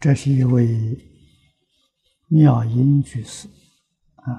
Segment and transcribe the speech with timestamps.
[0.00, 0.98] 这是一位
[2.28, 3.46] 妙音居士
[4.14, 4.32] 啊，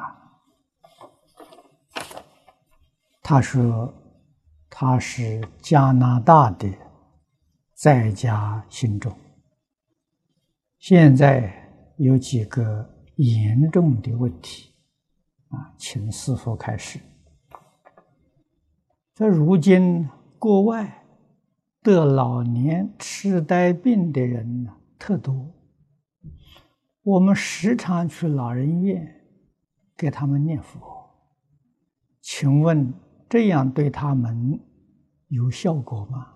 [3.22, 3.94] 他说
[4.72, 6.68] 他是加拿大的
[7.76, 9.16] 在家信众，
[10.80, 11.54] 现在
[11.98, 14.74] 有几个严重的问题
[15.50, 17.00] 啊，请师父开始。
[19.13, 21.05] 在如今国外
[21.84, 25.52] 得老年痴呆病的人呢特多，
[27.04, 29.21] 我们时常去老人院
[29.98, 30.80] 给他们念佛，
[32.21, 32.94] 请问
[33.27, 34.60] 这样对他们
[35.27, 36.27] 有效果吗？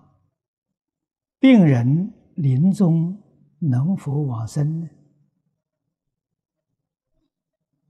[1.38, 3.16] 病人临终
[3.60, 4.88] 能否往生呢？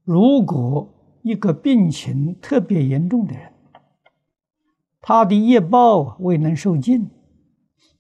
[0.05, 3.53] 如果一个病情特别严重的人，
[5.01, 7.09] 他的业报未能受尽，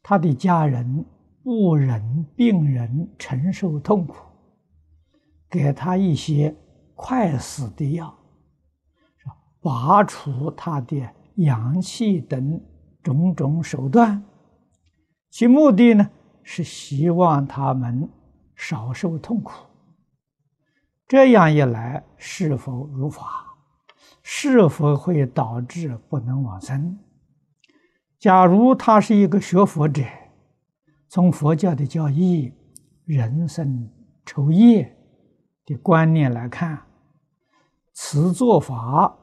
[0.02, 1.06] 他的家人
[1.42, 4.16] 不忍病人承受痛苦，
[5.56, 6.54] 给他一些
[6.94, 8.14] 快死的药，
[9.60, 11.02] 拔除他的
[11.36, 12.60] 阳气等
[13.02, 14.22] 种种手段，
[15.30, 16.10] 其目的呢
[16.42, 18.08] 是希望他们
[18.54, 19.52] 少受痛苦。
[21.08, 23.44] 这样一来，是否如法？
[24.22, 26.98] 是否会导致不能往生？
[28.18, 30.02] 假如他是一个学佛者，
[31.08, 32.52] 从佛教的教义、
[33.04, 33.88] 人生
[34.24, 34.95] 酬业
[35.66, 36.86] 的观念来看，
[37.92, 39.18] 此做法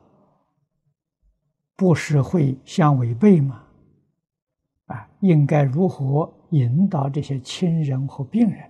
[1.75, 3.67] 不是会相违背吗？
[4.85, 8.69] 啊，应该如何引导这些亲人和病人？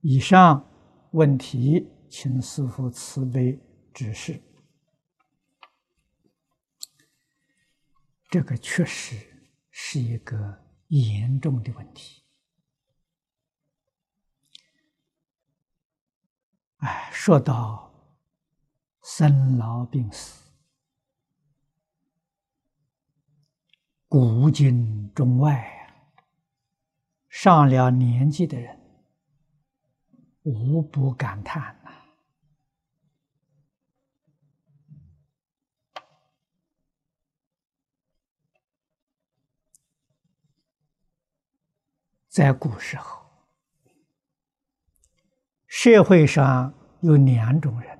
[0.00, 0.64] 以上
[1.10, 3.58] 问题，请师父慈悲
[3.92, 4.40] 指示。
[8.30, 9.16] 这个确实
[9.70, 10.58] 是一个
[10.88, 12.23] 严重的问题。
[16.84, 17.90] 哎，说到
[19.02, 20.50] 生老病死，
[24.06, 25.66] 古今中外，
[27.30, 28.78] 上了年纪的人
[30.42, 31.90] 无不感叹呐。
[42.28, 43.23] 在古时候，
[45.76, 47.98] 社会上有两种人，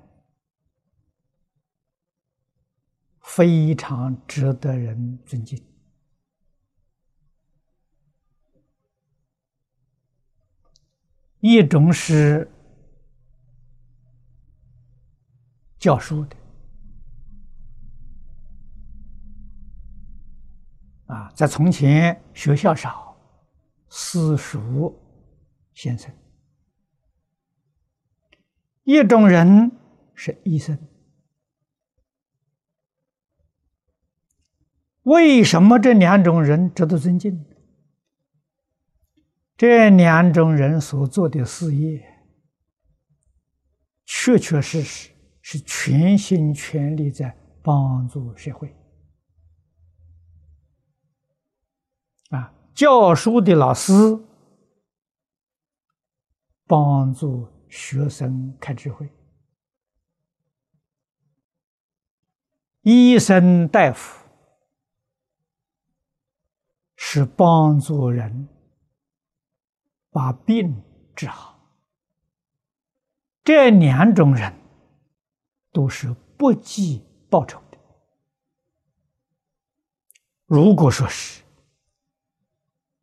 [3.20, 5.60] 非常值得人尊敬。
[11.40, 12.48] 一种是
[15.76, 16.36] 教书的，
[21.06, 23.02] 啊，在从前学校少。
[23.88, 24.96] 私塾
[25.74, 26.14] 先生，
[28.84, 29.72] 一种人
[30.14, 30.78] 是医生。
[35.02, 37.44] 为什么这两种人值得尊敬？
[39.56, 42.02] 这两种人所做的事业，
[44.04, 45.10] 确确实实
[45.42, 48.74] 是全心全力在帮助社会。
[52.30, 53.92] 啊教书的老师
[56.66, 59.12] 帮助学生开智慧，
[62.82, 64.24] 医生大夫
[66.94, 68.48] 是帮助人
[70.12, 70.80] 把病
[71.16, 71.58] 治好。
[73.42, 74.54] 这两种人
[75.72, 77.78] 都是不计报酬的。
[80.46, 81.42] 如果说是。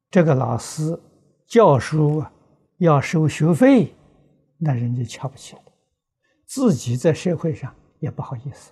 [0.09, 0.97] 这个老师
[1.45, 2.33] 教书啊，
[2.77, 3.95] 要收学费，
[4.63, 5.57] 那人就瞧不起，
[6.45, 8.71] 自己在社会上也不好意思。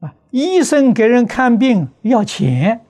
[0.00, 2.84] 啊，医生给人看病要钱，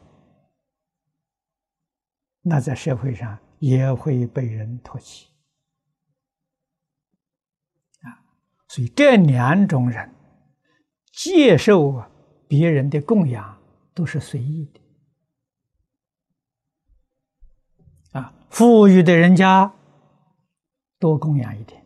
[2.40, 5.28] 那在社会上也会被人唾弃。
[8.00, 8.18] 啊，
[8.66, 10.12] 所以这两种人
[11.12, 12.02] 接受
[12.48, 13.56] 别人的供养
[13.94, 14.80] 都是随意的。
[18.18, 19.72] 啊，富裕的人家
[21.02, 21.84] 多供养一点，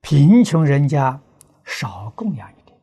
[0.00, 1.20] 贫穷人家
[1.62, 2.80] 少供养一点。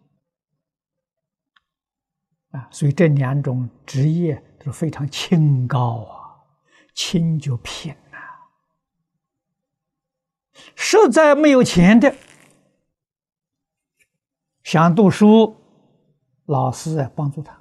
[2.51, 6.45] 啊，所以这两种职业都是非常清高啊，
[6.93, 8.19] 清就品呐。
[10.75, 12.15] 实在没有钱的，
[14.61, 15.57] 想读书，
[16.45, 17.59] 老师帮助他，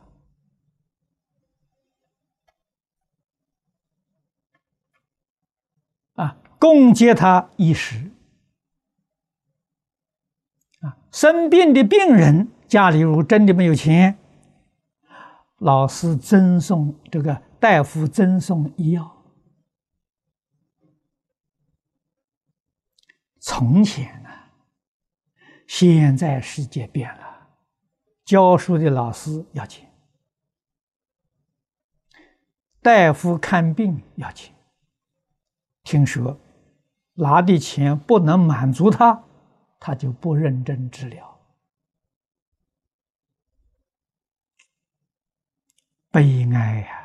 [6.15, 8.11] 啊，供给他衣食，
[10.81, 14.19] 啊，生病的病人家里如果真的没有钱，
[15.59, 19.25] 老师赠送这个大夫赠送医药。
[23.39, 24.31] 从前呢，
[25.69, 27.47] 现在世界变了，
[28.25, 29.89] 教书的老师要钱，
[32.83, 34.53] 大夫看病要钱。
[35.85, 36.37] 听说
[37.17, 39.25] 拿的钱不能满足他，
[39.81, 41.41] 他就不认真治疗，
[46.11, 47.03] 悲哀呀！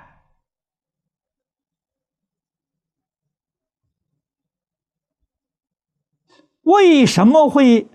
[6.63, 7.89] 为什么会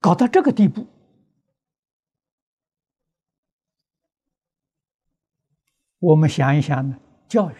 [0.00, 0.86] 搞到这个地步？
[5.98, 6.98] 我们想一想呢？
[7.28, 7.54] 教育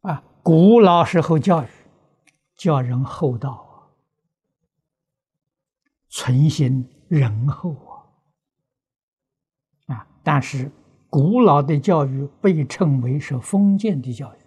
[0.00, 1.66] 啊，古老时候教育
[2.56, 3.92] 教人厚道啊，
[6.08, 7.74] 存心仁厚
[9.86, 10.72] 啊，啊，但是。
[11.10, 14.38] 古老的教育被称为是封建的教育、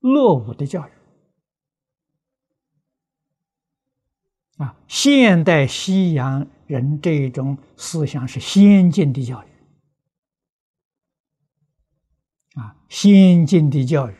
[0.00, 0.92] 落伍的教育
[4.62, 4.76] 啊！
[4.88, 9.46] 现代西洋人这种思想是先进的教育
[12.58, 14.14] 啊，先进的教育，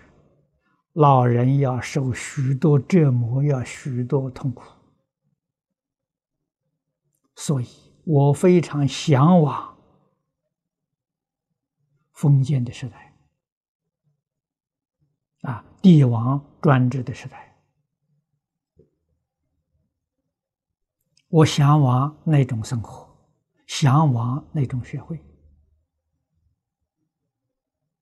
[0.92, 4.64] 老人要受许多折磨，要许多痛苦，
[7.36, 7.66] 所以
[8.04, 9.68] 我非常向往。
[12.12, 13.14] 封建的时代，
[15.40, 17.56] 啊，帝王专制的时代，
[21.28, 23.08] 我向往那种生活，
[23.66, 25.18] 向往那种社会，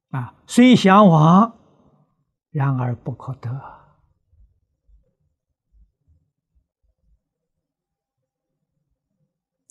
[0.08, 1.57] 啊，虽向往，
[2.50, 3.50] 然而不可得，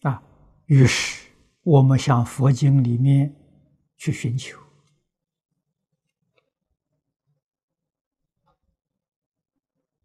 [0.03, 0.23] 啊，
[0.65, 1.31] 于是
[1.63, 3.33] 我们向佛经里面。
[3.99, 4.59] 去寻求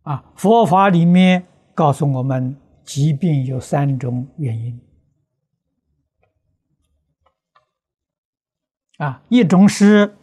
[0.00, 0.32] 啊！
[0.34, 4.80] 佛法里面告诉我们，疾病有三种原因
[8.96, 10.16] 啊，一种是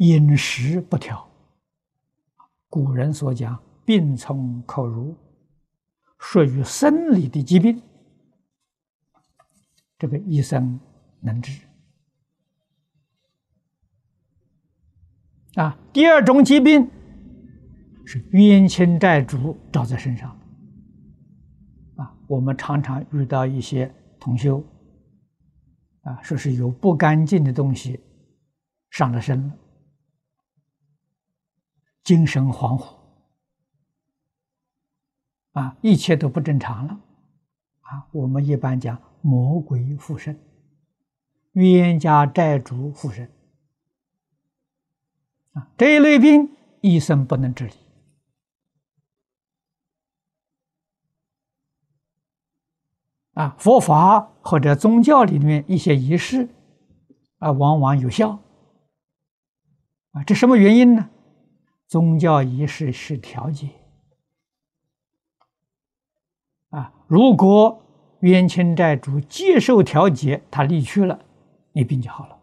[0.00, 1.28] 饮食不调，
[2.70, 5.14] 古人所讲“病从口入”，
[6.18, 7.82] 属于生理的疾病，
[9.98, 10.80] 这个医生
[11.20, 11.60] 能治。
[15.56, 16.90] 啊，第二种疾病
[18.06, 20.30] 是冤亲债主找在身上。
[21.96, 24.64] 啊，我们常常遇到一些同修，
[26.00, 28.00] 啊，说是有不干净的东西
[28.88, 29.54] 上了身了，
[32.02, 32.94] 精神恍惚，
[35.52, 37.00] 啊，一切都不正常了，
[37.80, 40.40] 啊，我们一般讲魔鬼附身，
[41.52, 43.30] 冤家债主附身。
[45.52, 47.74] 啊，这一类病医生不能治理。
[53.34, 56.48] 啊，佛法或者宗教里面一些仪式
[57.38, 58.38] 啊，往往有效。
[60.12, 61.10] 啊，这什么原因呢？
[61.90, 63.68] 宗教仪式是调节
[66.68, 67.82] 啊，如果
[68.20, 71.18] 冤亲债主接受调解，他离去了，
[71.72, 72.38] 你病就好了。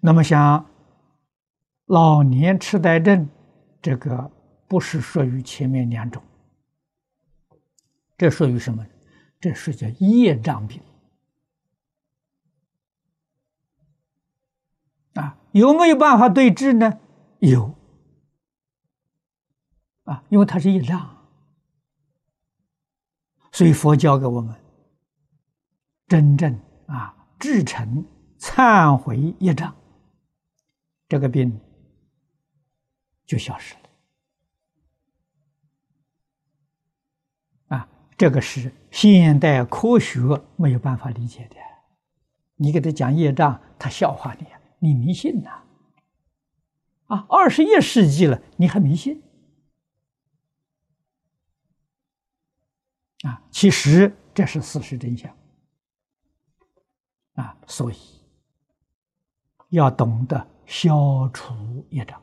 [0.00, 0.66] 那么，像
[1.86, 3.26] 老年痴呆症，
[3.80, 4.30] 这个
[4.68, 6.22] 不是属于前面两种，
[8.18, 8.86] 这属于什么？
[9.40, 10.82] 这是叫业障病
[15.14, 15.38] 啊！
[15.52, 17.00] 有没有办法对治呢？
[17.38, 17.74] 有
[20.04, 21.16] 啊，因为它是业障，
[23.52, 24.54] 所以佛教给我们
[26.06, 28.04] 真正啊，至诚
[28.38, 29.74] 忏悔业障。
[31.08, 31.60] 这个病
[33.26, 33.80] 就消失了
[37.76, 37.88] 啊！
[38.16, 40.20] 这个是现代科学
[40.56, 41.56] 没有办法理解的。
[42.56, 44.46] 你给他讲业障，他笑话你，
[44.78, 45.62] 你迷信呐！
[47.06, 49.22] 啊二十一世纪了，你还迷信？
[53.22, 55.36] 啊，其实这是事实真相
[57.34, 57.56] 啊！
[57.66, 57.96] 所以
[59.70, 60.48] 要懂得。
[60.68, 62.20] 消除业障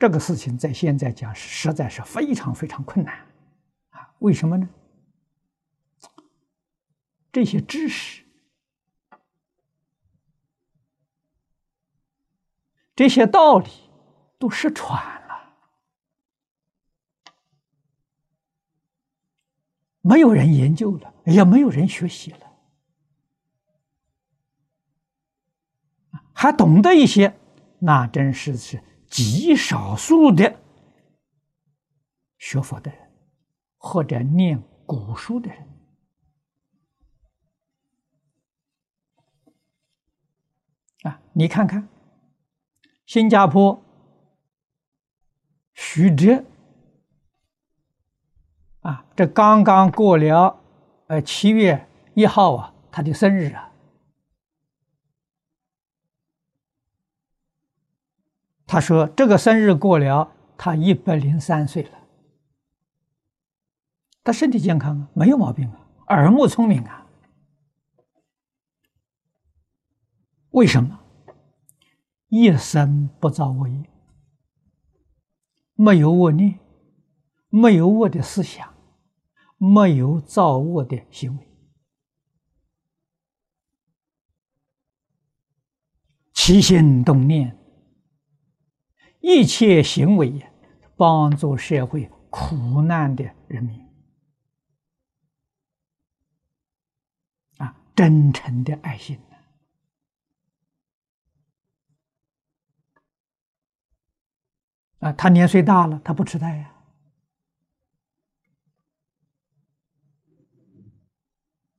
[0.00, 3.24] 这个事情在现在讲实在是非常非常困难
[3.90, 4.12] 啊！
[4.18, 4.68] 为什么呢？
[7.30, 8.21] 这些知识、
[12.94, 13.70] 这些道理
[14.38, 15.54] 都失传了，
[20.00, 22.52] 没有人研究了，也没有人学习了，
[26.32, 27.38] 还懂得一些，
[27.78, 28.82] 那真是是。
[29.08, 30.58] 极少数的
[32.38, 33.12] 学佛的人，
[33.76, 35.68] 或者念古书的人
[41.02, 41.86] 啊，你看看，
[43.06, 43.82] 新加坡
[45.74, 46.44] 徐哲
[48.80, 50.60] 啊，这刚刚过了
[51.08, 53.70] 呃七月一号啊，他的生日啊。
[58.66, 61.98] 他说：“这个生日过了，他一百零三岁了。
[64.24, 67.06] 他身体健康啊，没有毛病啊，耳目聪明啊。
[70.52, 71.01] 为什么？
[72.34, 73.90] 一生不造恶业，
[75.74, 76.58] 没有恶念，
[77.50, 78.74] 没有恶的思想，
[79.58, 81.46] 没有造恶的行为，
[86.32, 87.58] 起心动念。”
[89.20, 90.50] 一切行为
[90.96, 93.78] 帮助社会苦难的人民
[97.58, 99.20] 啊，真诚的爱心
[105.02, 106.72] 啊，他年岁大了，他不痴呆呀。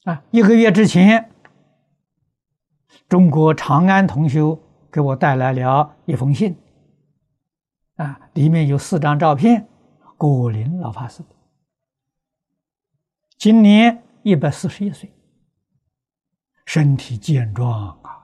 [0.03, 1.31] 啊，一个月之前，
[3.07, 4.61] 中国长安同修
[4.91, 6.57] 给我带来了一封信。
[7.95, 9.69] 啊，里面有四张照片，
[10.17, 11.23] 果林老法师，
[13.37, 15.13] 今年一百四十一岁，
[16.65, 18.22] 身体健壮啊，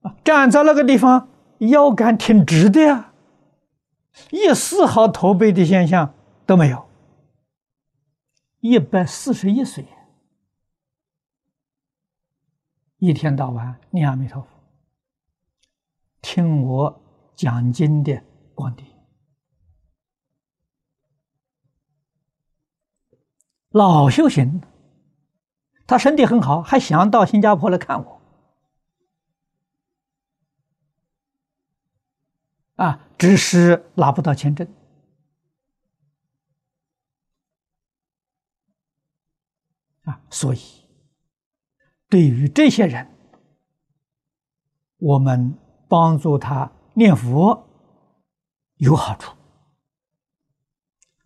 [0.00, 1.28] 啊站在那个地方
[1.58, 3.12] 腰杆挺直的呀，
[4.30, 6.14] 一丝毫驼背的现象
[6.46, 6.88] 都没有，
[8.60, 9.86] 一百四十一岁，
[12.98, 14.48] 一天到晚念阿弥陀佛。
[16.22, 17.02] 听我
[17.34, 18.22] 讲经的
[18.54, 18.86] 光碟，
[23.70, 24.60] 老修行，
[25.86, 28.19] 他身体很好，还想到新加坡来看我，
[32.80, 34.66] 啊，只是拿不到签证，
[40.04, 40.60] 啊，所以
[42.08, 43.06] 对于这些人，
[44.96, 45.54] 我们。
[45.90, 47.68] 帮助他念佛
[48.76, 49.34] 有好处，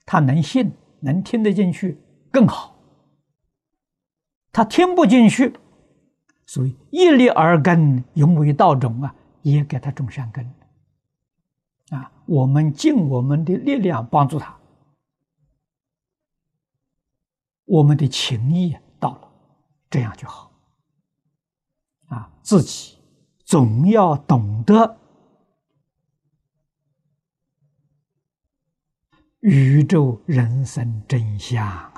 [0.06, 2.00] 他能信能听得进去
[2.32, 2.74] 更好。
[4.50, 5.52] 他听不进去，
[6.46, 10.50] 所以一力而根，永为道种啊，也给他种善根。
[11.94, 14.58] 啊，我们尽我们的力量帮助他，
[17.64, 19.32] 我们的情谊到了，
[19.88, 20.50] 这样就好。
[22.06, 22.98] 啊，自己。
[23.44, 24.98] 总要懂得
[29.40, 31.92] 宇宙人生真相啊！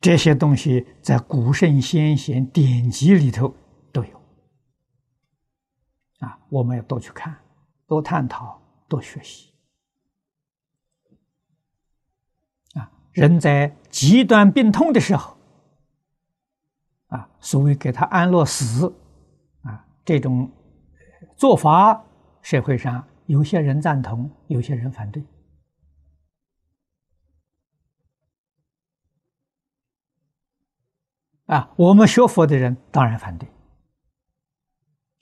[0.00, 3.54] 这些东西在古圣先贤典籍里头
[6.22, 7.36] 啊，我们要多去看、
[7.86, 9.52] 多探讨、多学习
[12.74, 12.90] 啊！
[13.10, 15.36] 人在极端病痛的时候。
[17.08, 18.86] 啊，所谓给他安乐死，
[19.62, 20.50] 啊，这种
[21.36, 22.04] 做法，
[22.40, 25.22] 社会上有些人赞同，有些人反对。
[31.46, 33.46] 啊，我们学佛的人当然反对。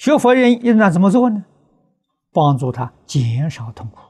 [0.00, 1.44] 学佛人应当怎么做呢？
[2.32, 4.00] 帮助他减少痛苦，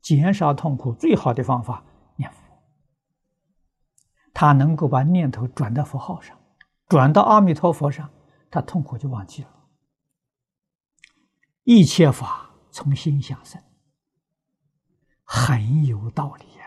[0.00, 1.84] 减少痛苦最好的方法
[2.16, 2.38] 念佛。
[4.32, 6.34] 他能够把念头转到佛号上。
[6.88, 8.08] 转到阿弥陀佛上，
[8.50, 9.48] 他痛苦就忘记了。
[11.64, 13.62] 一切法从心想生，
[15.22, 16.63] 很有道理呀！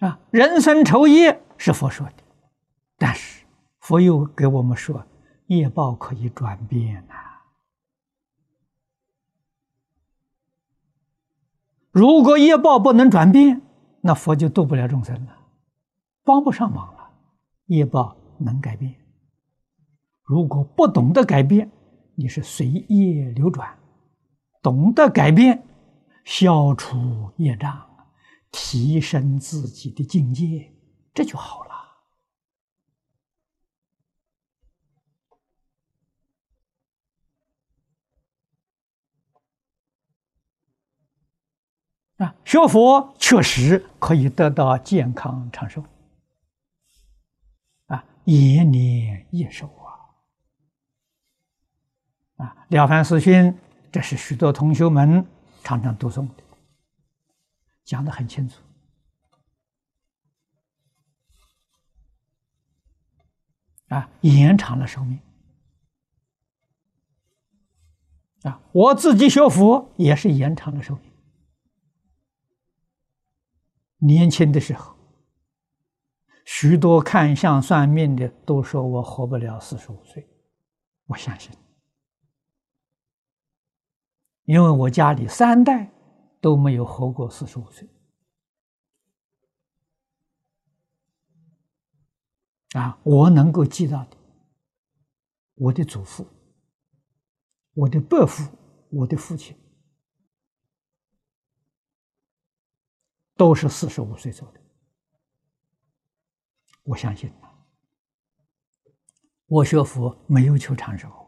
[0.00, 2.24] 啊人生愁业是佛说的，
[2.98, 3.44] 但是
[3.78, 5.06] 佛又给我们说，
[5.46, 7.14] 业报可以转变呐。
[11.90, 13.60] 如果业报不能转变，
[14.00, 15.36] 那佛就度不了众生了，
[16.24, 17.10] 帮不上忙了。
[17.66, 18.94] 业报能改变，
[20.22, 21.70] 如果不懂得改变，
[22.14, 23.68] 你是随业流转；
[24.62, 25.66] 懂得改变，
[26.24, 27.89] 消除业障，
[28.50, 30.72] 提升自己的境界，
[31.14, 31.70] 这就好了。
[42.18, 45.82] 啊，学佛确实可以得到健康长寿，
[47.86, 49.88] 啊，延年益寿啊！
[52.44, 53.44] 啊，《了凡四训》，
[53.90, 55.26] 这是许多同学们
[55.64, 56.44] 常常读诵的，
[57.90, 58.62] 讲的很清楚。
[63.88, 65.18] 啊，延长了寿命。
[68.42, 71.10] 啊，我自己学佛也是延长了寿命。
[73.96, 74.94] 年轻的时候，
[76.44, 80.24] 许多看相算命的都说我活不了四十五岁，
[81.06, 81.50] 我相信，
[84.44, 85.90] 因为我家里三代
[86.40, 87.88] 都没有活过四十五岁。
[92.72, 94.16] 啊，我能够记到的，
[95.54, 96.26] 我的祖父、
[97.74, 98.56] 我的伯父、
[98.90, 99.56] 我的父亲。
[103.36, 104.60] 都是四十五岁走的，
[106.82, 107.32] 我相信。
[109.46, 111.19] 我学佛没有求长寿，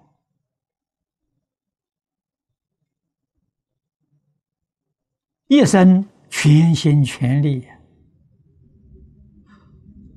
[5.52, 7.68] 一生全心全力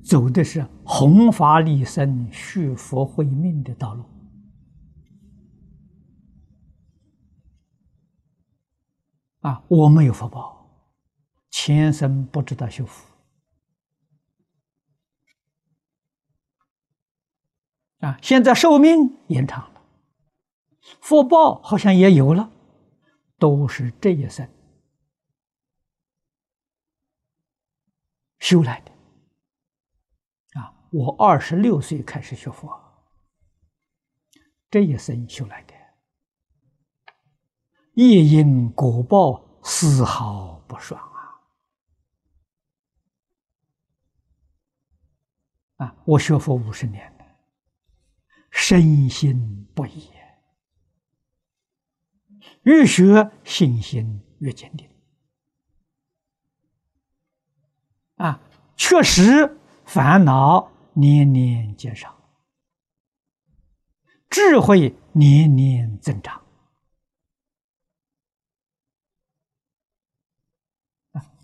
[0.02, 4.02] 走的是弘法利生、续佛慧命的道路
[9.40, 9.62] 啊！
[9.68, 10.70] 我没有福报。
[11.50, 13.06] 前生不知道修福
[17.98, 19.82] 啊，现在寿命延长了，
[21.02, 22.50] 福报好像也有了，
[23.38, 24.48] 都是这一生
[28.46, 28.92] 修来的
[30.60, 30.72] 啊！
[30.92, 32.70] 我二十六岁开始学佛，
[34.70, 35.74] 这一生修来的，
[37.94, 41.00] 业因果报丝毫不爽。
[45.78, 45.86] 啊！
[45.86, 47.26] 啊我学佛五十年了，
[48.52, 50.08] 深信不疑，
[52.62, 54.88] 越学信心越坚定。
[58.16, 58.40] 啊，
[58.76, 62.16] 确实烦恼年年减少，
[64.30, 66.42] 智慧年年增长。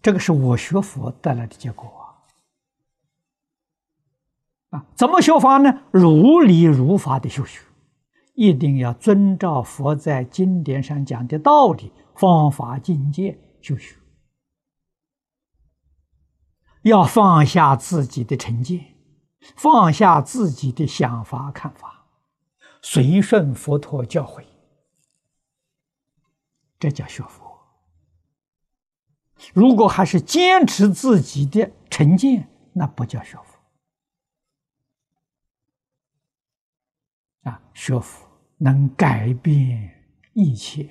[0.00, 1.88] 这个是我学佛带来的结果。
[4.70, 5.84] 啊，怎么修法呢？
[5.92, 7.60] 如理如法的修学，
[8.34, 14.01] 一定要遵照佛在经典上讲的道理、方法、境界修学。
[16.82, 18.94] 要放下自己的成见，
[19.56, 22.06] 放下自己的想法看法，
[22.80, 24.44] 随顺佛陀教诲，
[26.78, 27.50] 这叫学佛。
[29.52, 33.58] 如果还是坚持自己的成见，那不叫学佛。
[37.50, 40.88] 啊，学佛能改变一切，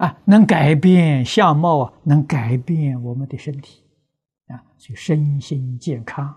[0.00, 3.84] 啊，能改变相貌啊，能改变我们的身体，
[4.46, 6.34] 啊，所以身心健康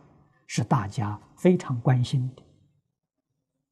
[0.48, 2.44] 是大家非常关心的，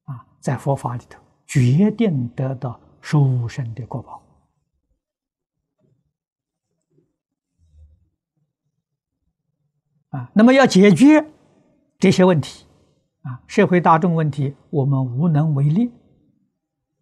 [0.04, 4.22] 啊，在佛法里头决定得到殊胜的果报。
[10.08, 11.30] 啊，那么要解决
[11.98, 12.64] 这些问题，
[13.20, 15.92] 啊，社会大众问题，我们无能为力，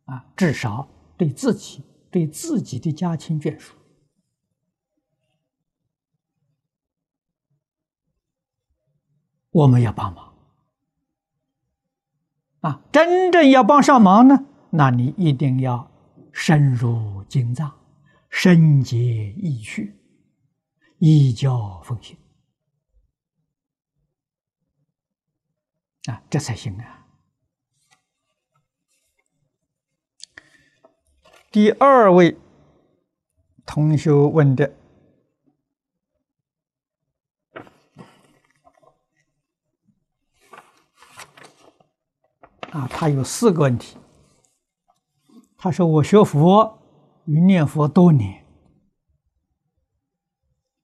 [0.06, 3.76] 啊，至少对自己、对自己的家亲眷属，
[9.50, 10.34] 我们要帮忙。
[12.60, 15.90] 啊，真正要帮上忙呢，那你一定要
[16.32, 17.72] 深入经藏，
[18.28, 18.98] 深解
[19.38, 19.98] 意趣，
[20.98, 22.18] 依教奉行。
[26.04, 26.99] 啊，这才行啊！
[31.50, 32.38] 第二位
[33.66, 34.72] 同学问的。
[42.70, 43.96] 啊，他有四个问题。
[45.58, 46.78] 他说我学佛
[47.24, 48.46] 与念佛多年，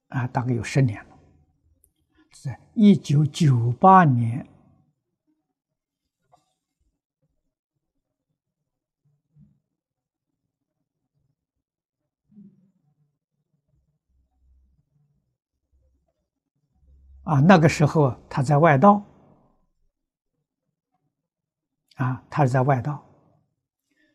[0.09, 1.17] 啊，大概有十年了，
[2.43, 4.45] 在一九九八年。
[17.27, 19.03] 啊，那个时候他在外道，
[21.97, 23.05] 啊，他是在外道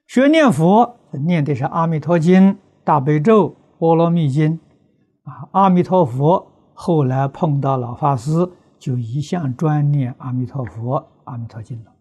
[0.07, 2.53] 学念佛，念的是《阿弥陀经》
[2.85, 4.57] 《大悲咒》《波罗蜜经》，
[5.29, 6.47] 啊，阿弥陀佛。
[6.73, 11.91] 后来碰到老法师，就一向专念阿弥陀佛、《阿弥陀经》了。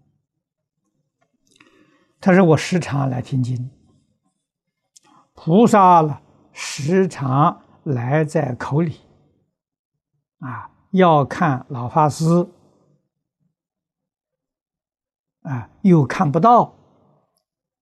[2.20, 3.68] 他说：“我时常来听经，
[5.34, 9.00] 菩萨了时常来在口里，
[10.38, 12.48] 啊。”要看老法师，
[15.42, 16.74] 啊，又看不到，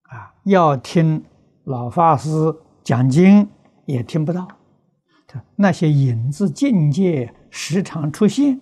[0.03, 1.25] 啊，要听
[1.65, 2.31] 老法师
[2.85, 3.49] 讲经
[3.87, 4.47] 也听不到，
[5.57, 8.61] 那些影子境界时常出现，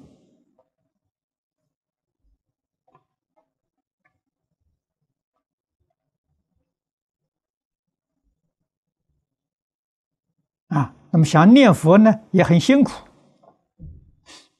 [10.68, 13.05] 啊，那么想念佛呢，也很辛苦。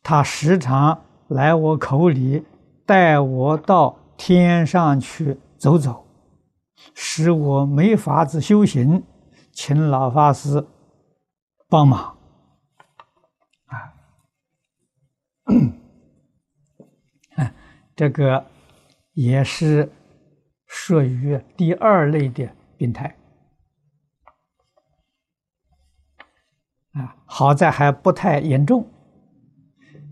[0.09, 2.47] 他时常来我口里，
[2.87, 6.07] 带我到天上去走走，
[6.95, 9.03] 使我没法子修行，
[9.53, 10.65] 请老法师
[11.69, 12.17] 帮忙。
[13.65, 13.93] 啊，
[17.97, 18.47] 这个
[19.13, 19.91] 也是
[20.69, 23.17] 属于第二类的病态。
[26.93, 28.89] 啊，好在还不太严重。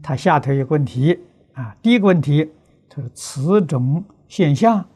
[0.06, 1.18] 他下头有个问题
[1.54, 2.52] 啊，第一个问题，
[2.90, 4.86] 他说此种现象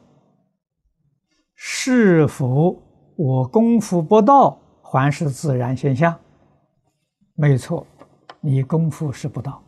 [1.55, 2.77] 是否
[3.16, 6.14] 我功夫不到，还是自然现象？
[7.35, 7.87] 没错，
[8.42, 9.62] 你功夫是不到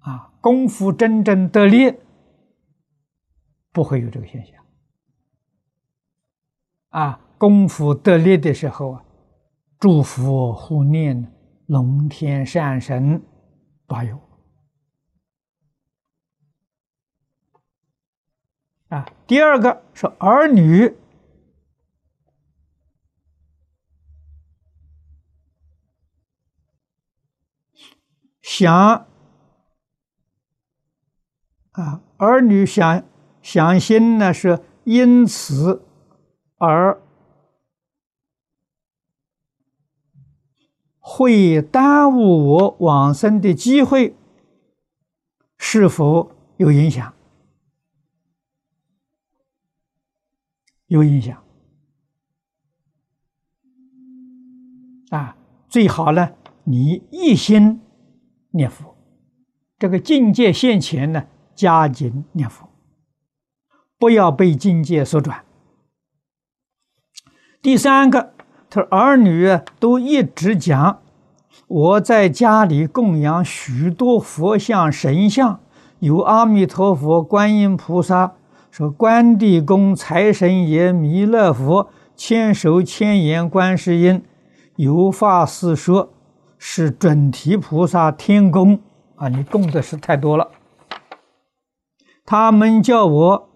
[0.00, 1.94] 啊，功夫真正得力，
[3.72, 4.62] 不会有这个现象
[6.90, 7.20] 啊。
[7.38, 9.04] 功夫得力的时候啊，
[9.78, 11.32] 祝福护念
[11.68, 13.22] 龙天善神。
[13.86, 14.20] 八有
[18.88, 20.96] 啊，第二个是儿女
[28.42, 29.06] 想
[31.72, 33.04] 啊，儿女想
[33.42, 35.84] 想心呢，是因此
[36.58, 37.05] 而。
[41.08, 44.16] 会耽误我往生的机会，
[45.56, 47.14] 是否有影响？
[50.88, 51.44] 有影响
[55.10, 55.36] 啊！
[55.68, 57.80] 最好呢，你一心
[58.50, 58.96] 念佛，
[59.78, 62.68] 这个境界现前呢，加紧念佛，
[63.96, 65.44] 不要被境界所转。
[67.62, 68.35] 第三个。
[68.68, 70.98] 他儿女都一直讲，
[71.68, 75.60] 我在家里供养许多佛像、神像，
[76.00, 78.32] 有阿弥陀佛、观音菩萨，
[78.70, 84.22] 说关帝公、财神爷、弥勒佛、千手千眼观世音，
[84.74, 86.10] 有法师说
[86.58, 88.80] 是准提菩萨、天公
[89.14, 90.48] 啊，你供的是太多了。
[92.24, 93.48] 他们叫我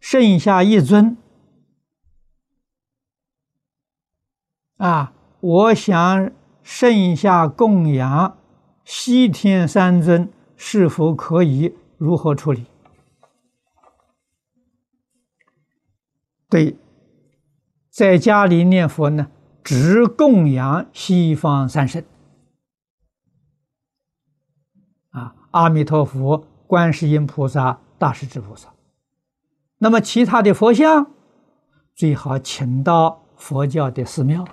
[0.00, 1.16] 剩下一尊。
[4.80, 8.38] 啊，我想剩下供养
[8.82, 11.74] 西天三尊，是否可以？
[11.98, 12.64] 如何处理？
[16.48, 16.78] 对，
[17.90, 19.30] 在家里念佛呢，
[19.62, 22.02] 只供养西方三圣，
[25.10, 28.72] 啊，阿弥陀佛、观世音菩萨、大势至菩萨。
[29.76, 31.10] 那么其他的佛像，
[31.94, 34.48] 最好请到佛教的寺庙。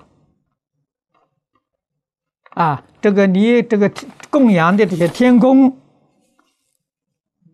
[2.57, 3.91] 啊，这个你这个
[4.31, 5.77] 供养的这些天宫，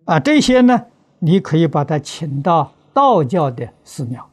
[0.06, 0.86] 啊，这些呢，
[1.20, 4.30] 你可以把它请到道教的寺庙，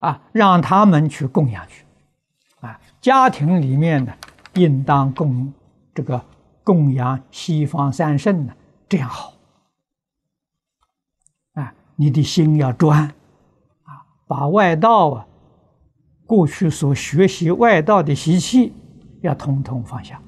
[0.00, 1.86] 啊，让他们去供养去，
[2.60, 4.12] 啊，家庭里面呢，
[4.56, 5.50] 应当供
[5.94, 6.22] 这个
[6.62, 8.54] 供养西方三圣呢，
[8.90, 9.32] 这样好，
[11.54, 13.04] 啊，你的心要专，
[13.84, 15.26] 啊，把外道啊。
[16.26, 18.72] 过去所学习外道的习气，
[19.20, 20.22] 要统统放下，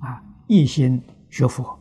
[0.00, 1.78] 啊，一心学佛。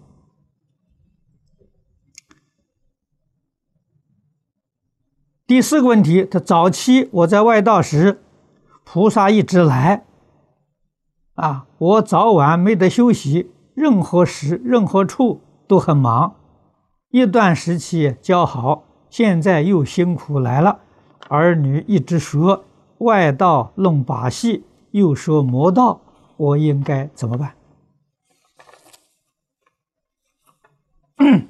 [5.47, 8.19] 第四个问题，他早期我在外道时，
[8.83, 10.05] 菩萨一直来，
[11.35, 16.35] 啊，我早晚没得休息，任何时任何处都很忙，
[17.09, 20.81] 一段时期较好，现在又辛苦来了，
[21.29, 22.65] 儿女一直说
[22.99, 26.01] 外道弄把戏，又说魔道，
[26.37, 27.55] 我应该怎么办？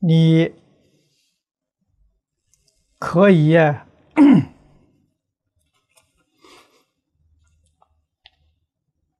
[0.00, 0.52] 你
[2.98, 3.56] 可以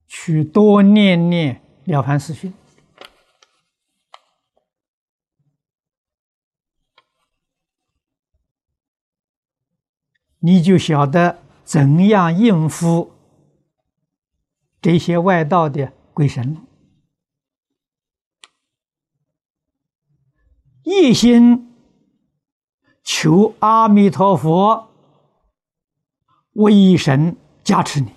[0.07, 2.51] 去多念念《了凡四训》，
[10.39, 13.11] 你就晓得怎样应付
[14.81, 16.61] 这些外道的鬼神了。
[20.83, 21.73] 一心
[23.03, 24.89] 求阿弥陀佛
[26.53, 28.11] 威神加持你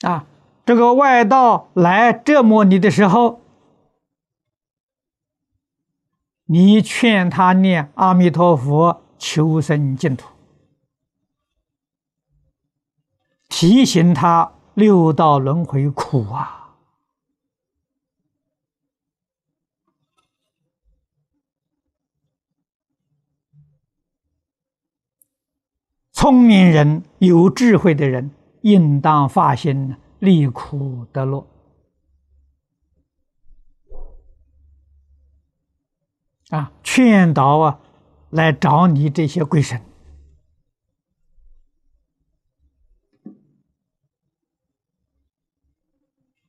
[0.00, 0.26] 啊！
[0.66, 3.40] 这个外道来折磨你的时候，
[6.46, 10.28] 你劝他念阿弥陀佛求生净土，
[13.48, 16.76] 提醒他六道轮回苦啊！
[26.12, 28.30] 聪明人、有智慧的人，
[28.60, 31.46] 应当发心利苦得乐
[36.50, 36.72] 啊！
[36.82, 37.78] 劝导啊，
[38.30, 39.80] 来找你这些鬼神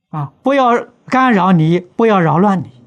[0.08, 0.32] 啊！
[0.42, 2.84] 不要干扰你，不要扰乱你。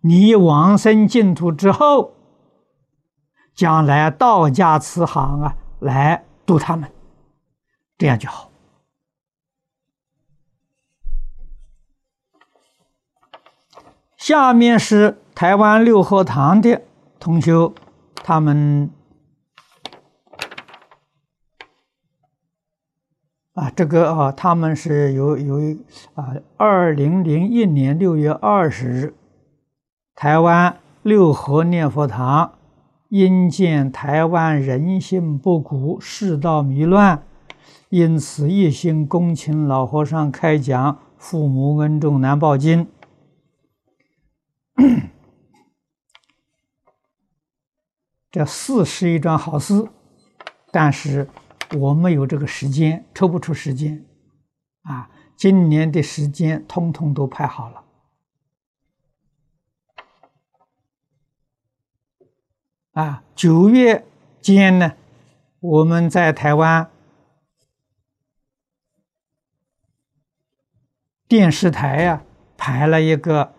[0.00, 2.14] 你往生净土之后。
[3.54, 6.92] 将来道家慈航啊，来度他们，
[7.96, 8.50] 这样就好。
[14.26, 16.82] 下面是台湾六合堂的
[17.20, 17.72] 同修，
[18.24, 18.90] 他们
[23.54, 25.80] 啊，这个啊，他们是有有一
[26.14, 29.14] 啊，二零零一年六月二十日，
[30.16, 32.54] 台湾六合念佛堂。
[33.08, 37.22] 因见台湾人心不古，世道迷乱，
[37.90, 42.84] 因此一心恭请老和尚开讲《父母恩重难报经》。
[48.30, 49.88] 这事是一桩好事，
[50.70, 51.28] 但是
[51.78, 54.04] 我没有这个时间，抽不出时间。
[54.82, 57.82] 啊，今年的时间通通都排好了。
[62.92, 64.06] 啊，九月
[64.40, 64.92] 间呢，
[65.60, 66.90] 我们在台湾
[71.26, 72.22] 电视台呀
[72.56, 73.55] 排了一个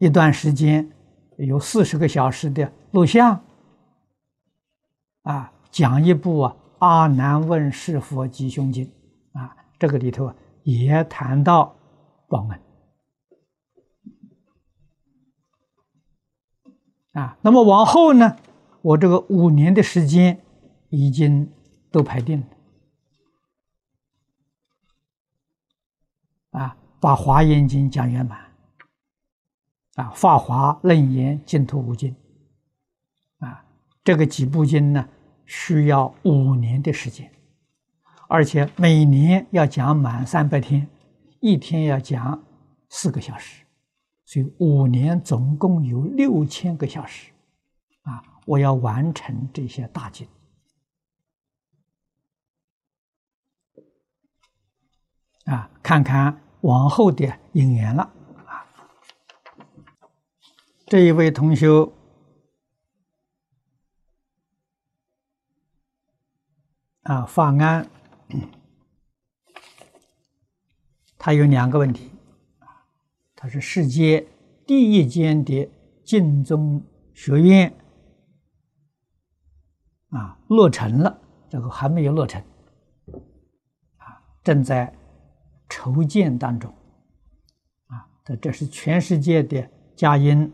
[0.00, 0.90] 一段时间，
[1.36, 3.44] 有四十个小时的录像，
[5.20, 8.86] 啊，讲一部啊《阿难问世佛吉凶经》，
[9.38, 11.76] 啊，这个里头也谈到
[12.28, 12.58] 报恩。
[17.12, 18.38] 啊，那么往后呢？
[18.80, 20.40] 我这个五年的时间
[20.88, 21.52] 已经
[21.90, 22.46] 都排定了。
[26.58, 28.49] 啊，把《华严经》讲圆满，
[30.00, 32.16] 啊，《法华》《楞严》《净土五经》，
[33.46, 33.62] 啊，
[34.02, 35.06] 这个几部经呢，
[35.44, 37.30] 需要五年的时间，
[38.26, 40.88] 而且每年要讲满三百天，
[41.40, 42.42] 一天要讲
[42.88, 43.66] 四个小时。
[44.24, 47.32] 所以五年总共有六千个小时，
[48.02, 50.26] 啊，我要完成这些大经，
[55.44, 58.08] 啊，看看往后的因缘了，
[60.90, 61.92] 这一位同修，
[67.02, 67.88] 啊，法安，
[71.16, 72.10] 他有两个问题。
[73.36, 74.26] 他是世界
[74.66, 75.70] 第一间的
[76.04, 76.82] 净宗
[77.14, 77.72] 学院
[80.08, 82.42] 啊，落成了，这个还没有落成
[83.98, 84.92] 啊，正在
[85.68, 86.68] 筹建当中
[87.86, 88.10] 啊。
[88.24, 90.52] 这这是全世界的佳音，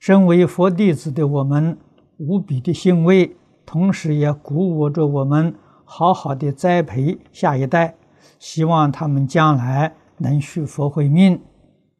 [0.00, 1.76] 身为佛弟子的我们
[2.16, 3.36] 无比的欣慰，
[3.66, 7.94] 同时也鼓舞着我们好好的栽培下一代，
[8.38, 11.34] 希望他们将来能续佛慧命，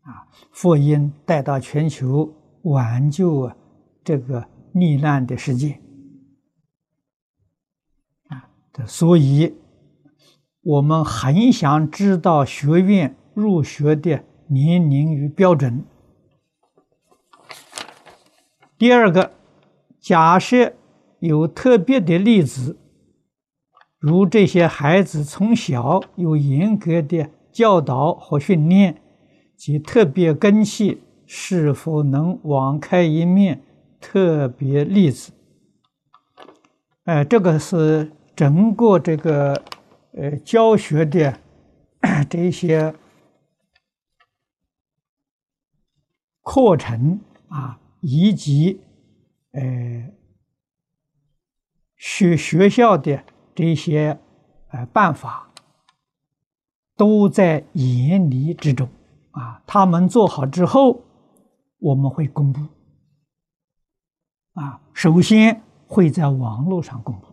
[0.00, 2.32] 啊，福音带到全球，
[2.62, 3.54] 挽救啊
[4.02, 5.78] 这个逆难的世界，
[8.28, 8.48] 啊，
[8.86, 9.54] 所以，
[10.62, 15.84] 我们很想知道学院入学的年龄与标准。
[18.80, 19.32] 第二个，
[20.00, 20.72] 假设
[21.18, 22.78] 有特别的例子，
[23.98, 29.02] 如这些孩子从小有严格的教导和训练，
[29.54, 33.62] 及特别根系，是否能网开一面？
[34.00, 35.32] 特别例子，
[37.04, 39.62] 哎，这个是整个这个
[40.12, 41.38] 呃教学的
[42.30, 42.94] 这些
[46.42, 47.78] 课程啊。
[48.00, 48.80] 以及，
[49.52, 50.10] 呃，
[51.96, 53.22] 学学校的
[53.54, 54.18] 这些
[54.70, 55.50] 呃办法，
[56.96, 58.88] 都在严厉之中
[59.32, 59.62] 啊。
[59.66, 61.02] 他们做好之后，
[61.78, 62.60] 我们会公布。
[64.54, 67.26] 啊，首先会在网络上公布。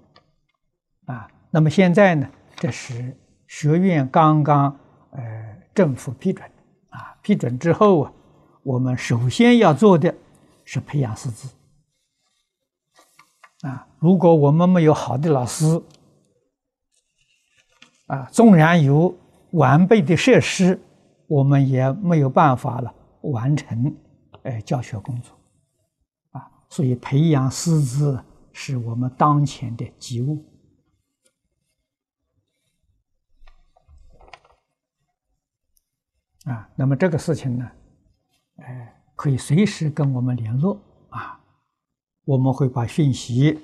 [1.06, 4.78] 啊，那么现在呢，这是学院刚刚
[5.12, 6.46] 呃政府批准，
[6.90, 8.14] 啊，批准之后啊，
[8.64, 10.14] 我们首先要做的。
[10.70, 11.48] 是培养师资
[13.62, 13.88] 啊！
[14.00, 15.82] 如果我们没有好的老师
[18.08, 19.18] 啊，纵然有
[19.52, 20.78] 完备的设施，
[21.28, 23.96] 我们也没有办法了完成
[24.44, 25.40] 呃教学工作
[26.32, 26.52] 啊。
[26.68, 30.46] 所以，培养师资是我们当前的急务
[36.44, 36.70] 啊。
[36.76, 37.72] 那么，这个事情呢，
[38.58, 38.94] 哎。
[39.18, 41.42] 可以随时跟我们联络啊，
[42.24, 43.60] 我们会把讯息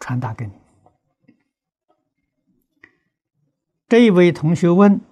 [0.00, 0.52] 传达给你。
[3.86, 5.02] 这一位同学问，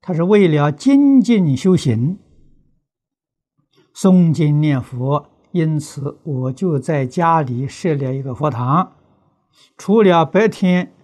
[0.00, 2.18] 他是为了精进修行、
[3.94, 8.96] 诵经念佛，因此我就在家里设了一个佛堂，
[9.76, 10.94] 除了白天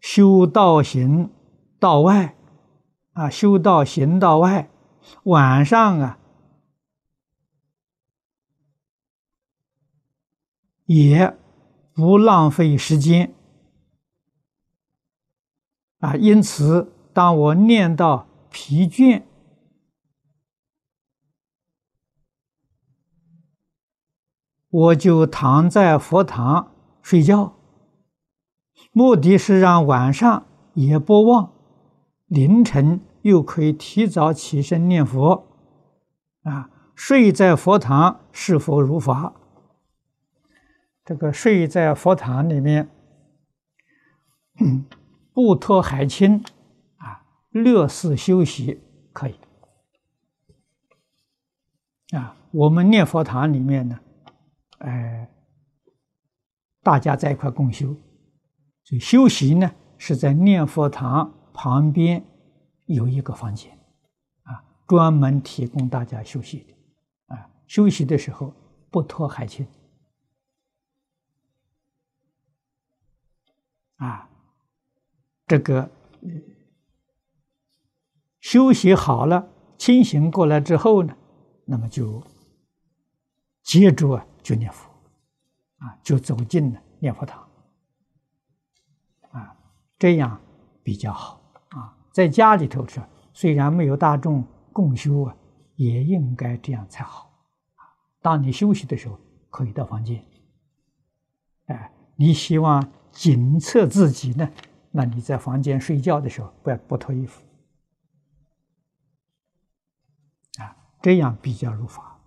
[0.00, 1.30] 修道行
[1.78, 2.34] 道外。
[3.20, 4.70] 啊，修道行道外，
[5.24, 6.18] 晚上啊，
[10.86, 11.36] 也
[11.92, 13.34] 不浪费时间
[15.98, 16.16] 啊。
[16.16, 19.24] 因此，当我念到疲倦，
[24.70, 27.52] 我就躺在佛堂睡觉，
[28.92, 31.52] 目的是让晚上也不忘，
[32.24, 32.98] 凌晨。
[33.22, 35.46] 又可以提早起身念佛，
[36.42, 39.34] 啊，睡在佛堂是否如法？
[41.04, 42.88] 这个睡在佛堂里面，
[45.32, 46.44] 不脱海清，
[46.96, 48.80] 啊，乐事休息
[49.12, 49.34] 可以。
[52.14, 53.98] 啊，我们念佛堂里面呢，
[54.78, 55.30] 哎，
[56.82, 57.94] 大家在一块共修，
[58.84, 62.24] 所以休息呢是在念佛堂旁边。
[62.94, 63.78] 有一个房间，
[64.42, 68.52] 啊，专门提供大家休息的，啊，休息的时候
[68.90, 69.64] 不拖海清，
[73.96, 74.28] 啊，
[75.46, 75.88] 这个
[78.40, 79.48] 休息好了，
[79.78, 81.16] 清醒过来之后呢，
[81.66, 82.20] 那么就
[83.62, 84.90] 接着啊就念佛，
[85.78, 87.48] 啊，就走进了念佛堂，
[89.30, 89.56] 啊，
[89.96, 90.40] 这样
[90.82, 91.39] 比较好。
[92.20, 93.00] 在家里头吃，
[93.32, 94.44] 虽然没有大众
[94.74, 95.34] 共修啊，
[95.76, 97.32] 也应该这样才好。
[98.20, 99.18] 当你休息的时候，
[99.48, 100.22] 可以到房间。
[101.68, 104.46] 哎，你希望检测自己呢？
[104.90, 107.42] 那你在房间睡觉的时候，不要不脱衣服。
[110.58, 112.20] 啊，这样比较如法。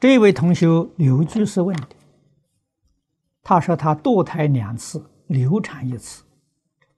[0.00, 0.66] 这位同学
[0.96, 1.90] 刘居士问的，
[3.40, 6.24] 他说他堕胎两次，流产一次。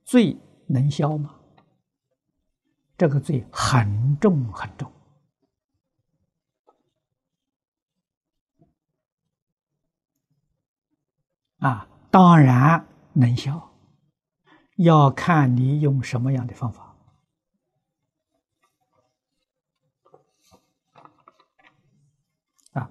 [0.05, 0.36] 罪
[0.66, 1.40] 能消吗？
[2.96, 4.92] 这个罪很重很重
[11.59, 11.88] 啊！
[12.09, 13.72] 当然能消，
[14.76, 16.96] 要看你用什么样的方法
[22.74, 22.88] 啊！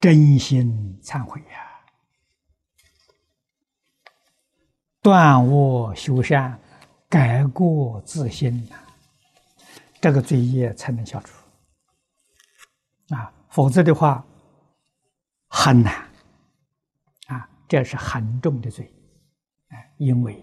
[0.00, 1.71] 真心忏悔呀！
[5.02, 6.58] 断恶修善，
[7.08, 8.68] 改过自新，
[10.00, 11.36] 这个罪业才能消除
[13.12, 13.34] 啊！
[13.48, 14.24] 否则的话，
[15.48, 16.08] 很难
[17.26, 18.90] 啊，这是很重的罪，
[19.68, 20.40] 哎，因为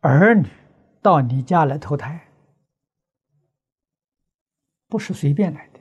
[0.00, 0.48] 儿女
[1.00, 2.28] 到你家来投胎，
[4.88, 5.80] 不是随便来的。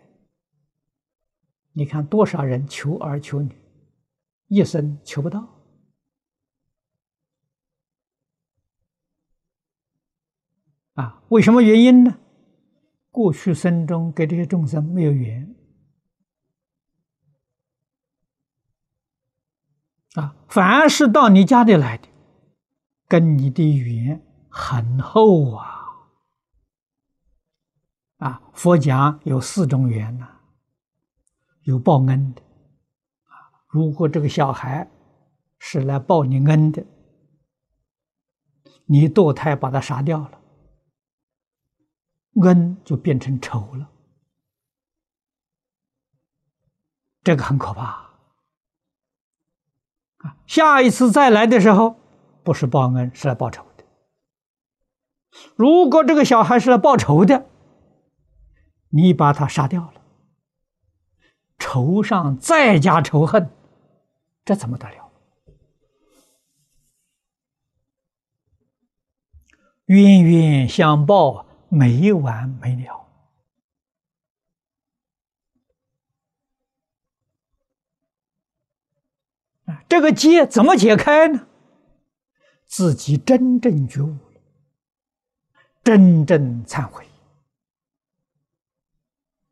[1.72, 3.60] 你看多少人求儿求女，
[4.48, 5.46] 一生求不到
[10.94, 11.22] 啊？
[11.30, 12.18] 为什么原因呢？
[13.10, 15.56] 过去生中跟这些众生没有缘
[20.16, 22.08] 啊，凡是到你家里来的，
[23.08, 24.20] 跟你的缘
[24.50, 26.10] 很厚啊！
[28.18, 30.28] 啊，佛讲有四种缘呐，
[31.64, 32.42] 有报恩的
[33.26, 33.50] 啊。
[33.68, 34.90] 如果这个小孩
[35.60, 36.84] 是来报你恩的，
[38.86, 40.40] 你堕胎把他杀掉了。
[42.42, 43.90] 恩就变成仇了，
[47.24, 47.84] 这个很可怕
[50.18, 50.38] 啊！
[50.48, 51.96] 下一次再来的时候，
[52.44, 53.84] 不是报恩，是来报仇的。
[55.56, 57.46] 如果这个小孩是来报仇的，
[58.90, 60.02] 你把他杀掉了，
[61.60, 63.52] 仇上再加仇恨，
[64.44, 65.12] 这怎么得了？
[69.86, 71.46] 冤冤相报啊。
[71.74, 73.08] 没完没了
[79.66, 79.84] 啊！
[79.90, 81.48] 这个结怎么解开呢？
[82.68, 84.42] 自己真正觉悟了，
[85.84, 87.08] 真正忏悔，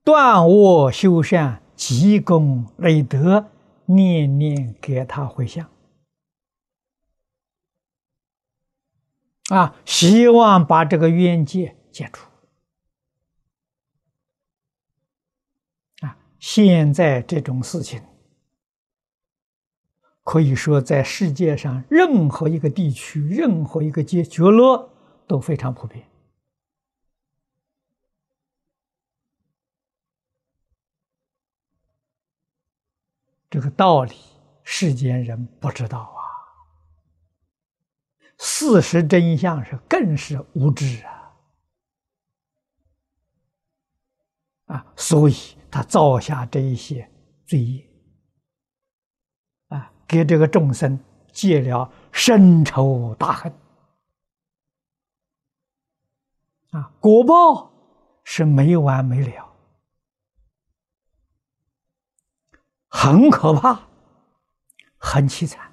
[0.04, 3.52] 断恶修善，积功累德，
[3.86, 5.70] 念念给他回向。
[9.50, 11.76] 啊，希望把这个冤结。
[11.92, 12.26] 解除
[16.00, 16.18] 啊！
[16.40, 18.02] 现在这种事情，
[20.24, 24.94] 可以说在世界上任何一个地区、任何一个角角落
[25.28, 26.08] 都非常普遍。
[33.50, 34.16] 这个道理，
[34.64, 36.20] 世间人不知道啊。
[38.38, 41.21] 事实真相是更是无知啊。
[44.72, 45.36] 啊，所以
[45.70, 47.12] 他造下这一些
[47.46, 47.90] 罪业，
[49.68, 50.98] 啊，给这个众生
[51.34, 53.54] 结了深仇大恨，
[56.70, 57.70] 啊，果报
[58.24, 59.54] 是没完没了，
[62.88, 63.90] 很可怕，
[64.98, 65.70] 很凄惨，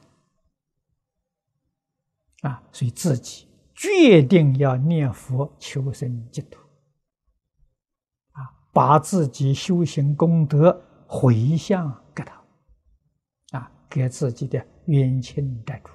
[2.40, 3.46] 啊，所以自己
[3.76, 6.67] 决定要念佛求生净土。
[8.78, 12.40] 把自己修行功德回向给他，
[13.58, 15.90] 啊，给自己的冤亲债主，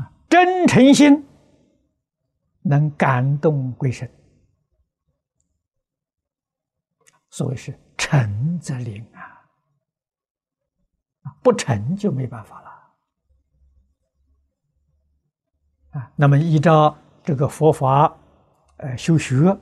[0.00, 1.26] 啊，真诚心
[2.62, 4.08] 能感动鬼神，
[7.30, 9.44] 所谓是诚则灵啊，
[11.42, 12.70] 不诚就没办法了，
[15.98, 18.16] 啊，那么依照这个佛法。
[18.76, 19.58] 呃，修学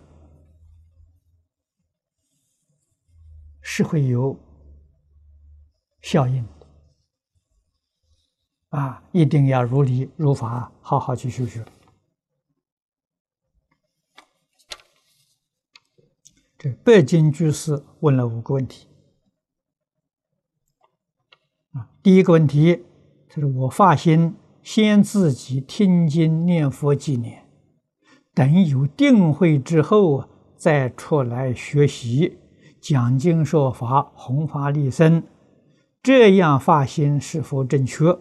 [3.61, 4.39] 是会有
[6.01, 6.67] 效应的
[8.71, 9.05] 啊！
[9.13, 11.65] 一定要如理如法，好好去修学。
[16.59, 18.89] 这北京居士问了五个问题
[21.73, 21.91] 啊。
[22.03, 22.85] 第一个问题，
[23.29, 27.42] 就是我发心先自己听经念佛几年。
[28.35, 32.39] 等有定慧之后，再出来学习
[32.81, 35.23] 讲经说法，弘法利生，
[36.03, 38.19] 这样发心是否正确？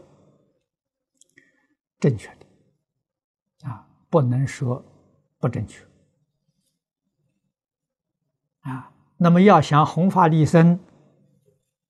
[2.00, 4.84] 正确的啊，不能说
[5.40, 5.86] 不正确
[8.62, 8.92] 啊。
[9.18, 10.80] 那么要想弘法利生，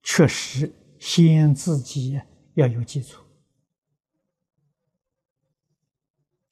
[0.03, 2.19] 确实先自己
[2.55, 3.23] 要有基础。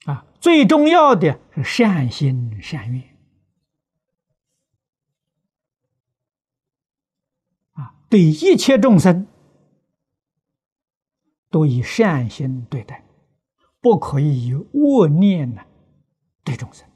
[0.05, 3.17] 啊，最重要的是善心善愿
[7.73, 9.27] 啊，对一切众生
[11.49, 13.05] 都以善心对待，
[13.81, 15.61] 不可以以恶念呢
[16.43, 16.87] 对众生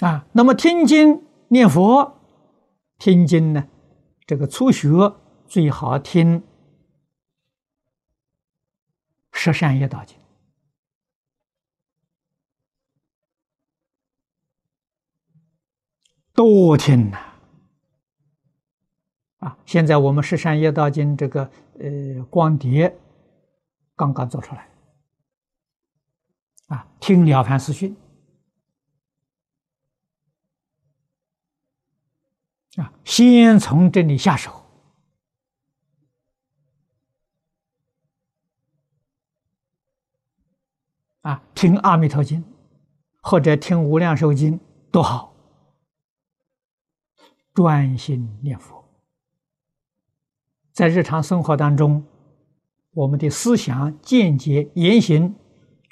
[0.00, 0.26] 啊。
[0.32, 2.20] 那么听经念佛，
[2.98, 3.68] 听经呢？
[4.32, 4.88] 这个初学
[5.46, 6.42] 最好听
[9.30, 10.16] 十善业道经》
[16.32, 17.18] 多听呐！
[19.40, 22.98] 啊，现在我们《十善业道经》这个呃光碟
[23.94, 24.66] 刚刚做出来，
[26.68, 27.94] 啊，听《了凡四训》
[32.76, 34.62] 啊，先从这里下手。
[41.20, 42.42] 啊，听《阿弥陀经》，
[43.20, 44.58] 或者听《无量寿经》
[44.90, 45.34] 都好，
[47.54, 48.82] 专心念佛。
[50.72, 52.04] 在日常生活当中，
[52.92, 55.36] 我们的思想、见解、言行，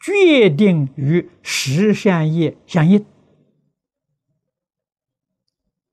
[0.03, 3.05] 决定与十善业相应，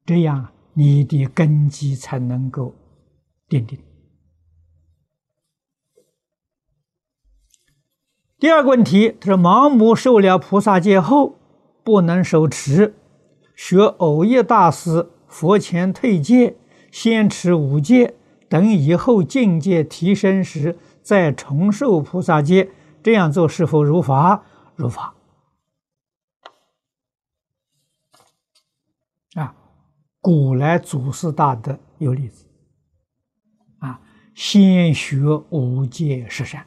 [0.05, 2.75] 这样你的根基才能够
[3.49, 3.79] 奠定。
[8.37, 11.39] 第二个问题，他说：“盲目受了菩萨戒后，
[11.83, 12.93] 不能守持，
[13.55, 16.55] 学偶业大师佛前退戒，
[16.91, 18.13] 先持五戒，
[18.47, 22.69] 等以后境界提升时再重受菩萨戒，
[23.01, 24.43] 这样做是否如法？
[24.75, 25.15] 如法。
[30.27, 32.45] 古来祖师大德有例子，
[33.79, 34.01] 啊，
[34.35, 35.21] 先学
[35.51, 36.65] 五戒十善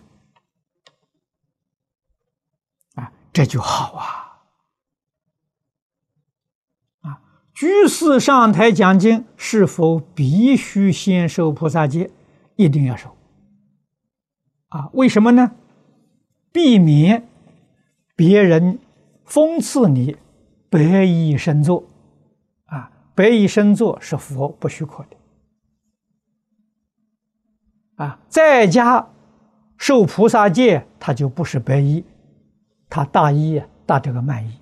[2.95, 4.41] 啊。”这就好啊！
[7.03, 7.21] 啊，
[7.53, 12.11] 居士上台讲经，是否必须先受菩萨戒？
[12.57, 13.15] 一定要受。
[14.69, 15.55] 啊，为什么呢？
[16.51, 17.29] 避免
[18.17, 18.79] 别人
[19.27, 20.17] 讽刺你
[20.71, 21.90] 白衣身坐。
[23.21, 25.17] 白衣身坐是佛不许可的。
[28.03, 29.11] 啊，在家
[29.77, 32.03] 受菩萨戒，他就不是白衣。
[32.89, 34.59] 他大衣啊，大这个慢意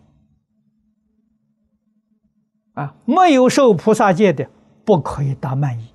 [2.73, 4.51] 啊，没有受菩萨戒的
[4.85, 5.87] 不可以打慢意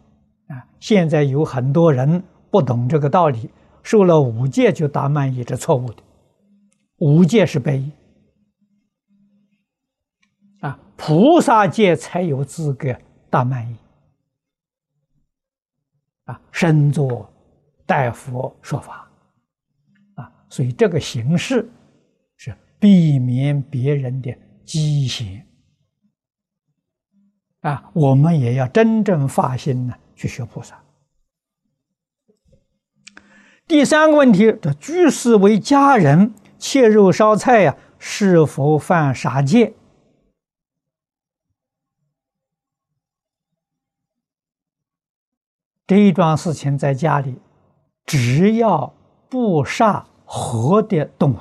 [0.48, 0.66] 啊。
[0.80, 3.50] 现在有很多人不懂这个道理，
[3.82, 5.98] 受了五戒就打慢意，这错误的。
[7.00, 7.92] 五戒是白衣，
[10.96, 12.96] 菩萨戒才有资格
[13.30, 13.76] 打满意
[16.26, 16.40] 啊。
[16.52, 17.32] 身作
[17.86, 19.10] 大佛说法
[20.16, 21.70] 啊，所以这个形式
[22.38, 22.56] 是。
[22.80, 24.30] 避免别人的
[24.66, 25.48] 讥嫌
[27.62, 30.84] 啊，我们也要真正发心呢，去学菩萨。
[33.66, 39.74] 第三个问题：这居士为家人切肉烧菜呀，是否犯杀戒？
[45.94, 47.40] 这一桩事情在家里，
[48.04, 48.92] 只要
[49.30, 51.38] 不杀活的动物。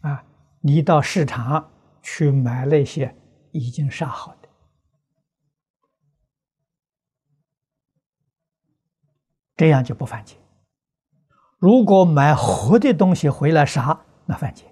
[0.00, 0.24] 啊，
[0.62, 3.14] 你到市场去买那些
[3.52, 4.48] 已经杀好的，
[9.54, 10.38] 这样就不犯戒。
[11.58, 14.64] 如果买活的东西回来杀，那犯戒。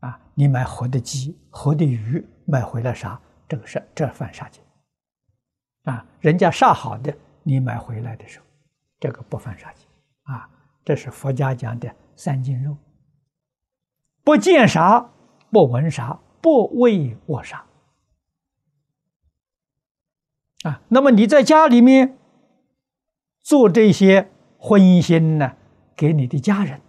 [0.00, 3.18] 啊，你买活的鸡、活的鱼买回来杀，
[3.48, 4.60] 这个是这犯杀戒。
[5.90, 7.12] 啊，人家杀好的，
[7.42, 8.46] 你买回来的时候，
[9.00, 9.84] 这个不犯杀戒。
[10.22, 10.48] 啊，
[10.84, 12.76] 这是佛家讲的三净肉。
[14.22, 15.10] 不见杀，
[15.50, 17.64] 不闻杀，不为我杀。
[20.62, 22.16] 啊，那么你在家里面
[23.42, 25.56] 做这些荤腥呢，
[25.96, 26.80] 给你的家人，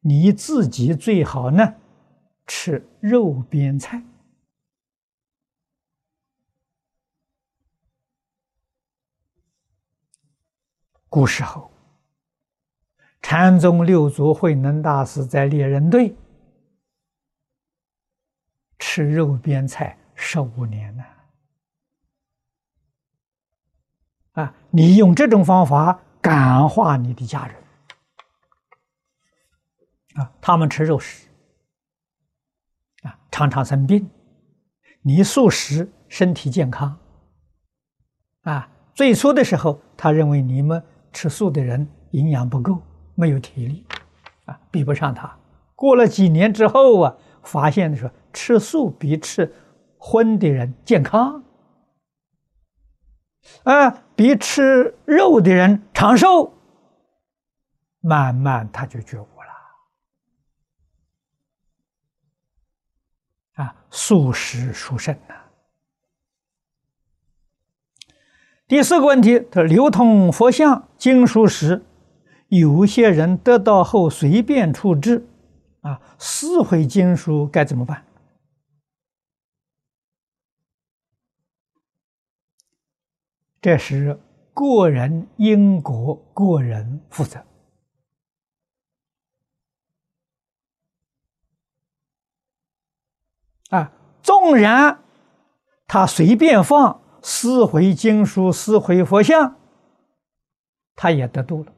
[0.00, 1.74] 你自己最好呢
[2.46, 4.02] 吃肉边菜。
[11.14, 11.70] 古时候。
[13.22, 16.12] 禅宗六祖慧能大师在猎人队
[18.80, 21.04] 吃肉边菜十五年了。
[24.32, 27.56] 啊，你用这种方法感化你的家人
[30.16, 31.28] 啊，他们吃肉食
[33.04, 34.10] 啊，常常生病。
[35.00, 36.98] 你素食，身体健康
[38.42, 38.68] 啊。
[38.94, 40.84] 最初的时候，他认为你们
[41.14, 42.82] 吃素的人营养不够。
[43.16, 43.86] 没有体力，
[44.46, 45.38] 啊，比不上他。
[45.76, 49.54] 过了几年之后啊，发现的时候，吃素比吃
[49.96, 51.44] 荤的人健康，
[53.62, 56.52] 啊，比吃肉的人长寿。
[58.00, 59.28] 慢慢他就觉悟
[63.56, 65.36] 了，啊，素食殊胜呐。
[68.66, 71.84] 第四个问题，他流通佛像经书时，
[72.48, 75.26] 有些人得到后随便处置，
[75.82, 78.04] 啊，撕毁经书该怎么办？
[83.60, 84.18] 这是
[84.54, 87.44] 个人因果，个人负责。
[93.68, 93.92] 啊，
[94.22, 95.02] 纵然
[95.86, 99.56] 他随便放，撕毁经书，撕毁佛像，
[100.94, 101.72] 他也得度了。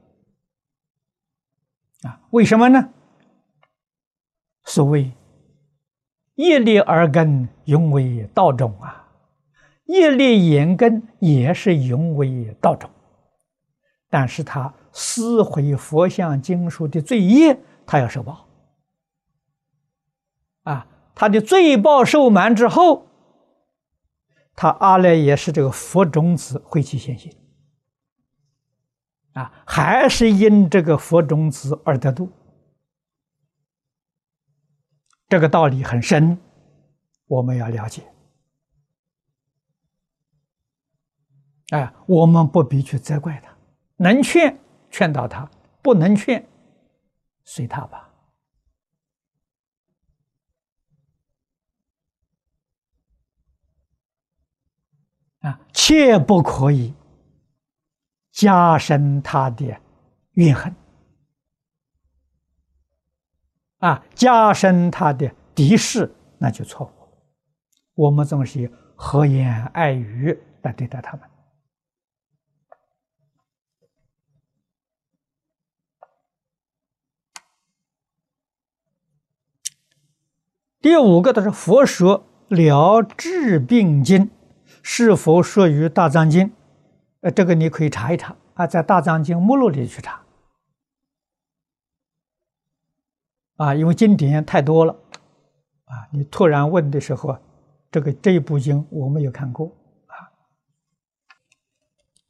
[2.02, 2.88] 啊，为什么呢？
[4.64, 5.12] 所谓
[6.34, 9.04] 业力而根，永为道种啊。
[9.84, 12.90] 业力严根也是永为道种，
[14.10, 18.48] 但是他撕毁佛像经书的罪业，他要受报。
[20.64, 23.06] 啊，他的罪报受满之后，
[24.56, 27.32] 他阿赖耶识这个佛种子会起现行。
[29.34, 32.32] 啊，还是因这个佛种子而得度。
[35.28, 36.38] 这个道理很深，
[37.26, 38.02] 我们要了解。
[41.70, 43.54] 哎，我们不必去责怪他，
[43.96, 45.50] 能劝劝导他，
[45.82, 46.48] 不能劝，
[47.44, 48.08] 随他吧。
[55.46, 56.92] 啊，切不可以
[58.32, 59.80] 加深他的
[60.32, 60.74] 怨恨，
[63.78, 66.90] 啊，加深他的敌视，那就错误。
[67.94, 71.30] 我们总是和颜爱语来对待他们。
[80.80, 84.26] 第五个的是《佛说疗治病经》，
[84.88, 86.52] 是否属于大藏经？
[87.20, 90.24] 呃，这个你可以查一查啊，在大藏经目录里去查。
[93.56, 94.92] 啊，因为经典太多了，
[95.86, 97.36] 啊，你突然问的时候，
[97.90, 99.66] 这个这一部经我没有看过
[100.06, 100.30] 啊。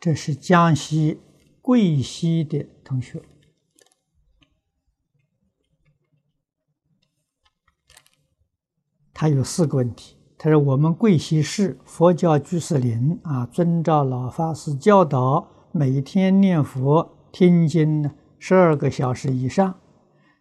[0.00, 1.20] 这是江西
[1.60, 3.20] 贵溪的同学。
[9.12, 10.15] 他有四个问题。
[10.46, 19.74] 他说：“我们贵溪市佛教居士林啊，遵照老法师教导，每天念佛听经呢十二个小时以上。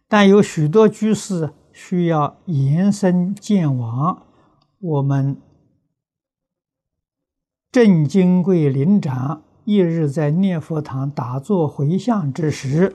[0.06, 4.22] 但有许多居士需要延伸见王。
[4.78, 5.38] 我们
[7.72, 12.94] 郑金贵林长一日在念佛堂打坐回向之时，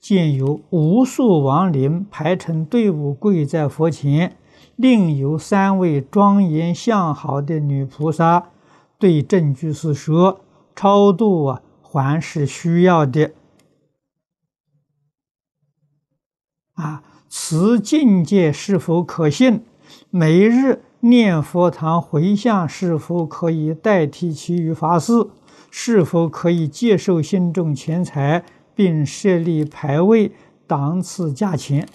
[0.00, 4.38] 见有无数亡灵排成队伍跪在佛前。”
[4.76, 8.50] 另有三位庄严相好的女菩萨
[8.98, 10.40] 对郑居士说
[10.74, 13.32] ：“超度啊，还是需要的。
[16.74, 19.64] 啊，此境界是否可信？
[20.10, 25.28] 每日念佛堂回向是否可以代替其余法事？
[25.70, 28.44] 是否可以接受信众钱财，
[28.74, 30.32] 并设立牌位，
[30.66, 31.88] 档次价钱？”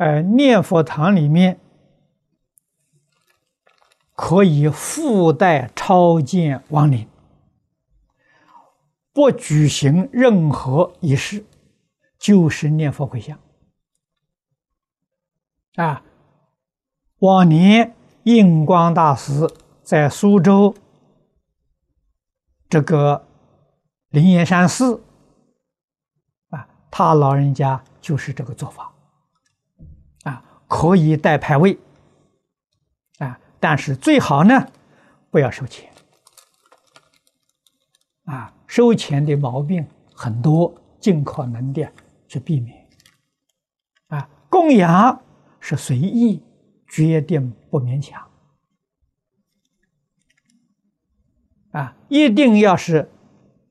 [0.00, 1.60] 呃，念佛堂里面
[4.14, 7.06] 可以附带超荐亡灵，
[9.12, 11.44] 不举行任何仪式，
[12.18, 13.38] 就是念佛回向。
[15.74, 16.02] 啊，
[17.18, 19.46] 往年印光大师
[19.82, 20.74] 在苏州
[22.70, 23.26] 这个
[24.08, 25.02] 灵岩山寺，
[26.48, 28.90] 啊，他老人家就是这个做法。
[30.70, 31.76] 可以带牌位，
[33.18, 34.70] 啊，但是最好呢，
[35.28, 35.92] 不要收钱，
[38.22, 41.92] 啊，收钱的毛病很多，尽可能的
[42.28, 42.88] 去避免，
[44.06, 45.20] 啊，供养
[45.58, 46.40] 是随意，
[46.86, 48.30] 决定不勉强，
[51.72, 53.10] 啊，一定要是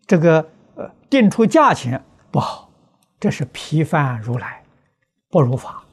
[0.06, 2.70] 这个呃定出价钱不好，
[3.22, 4.66] 这是批犯如来，
[5.30, 5.86] 不如法。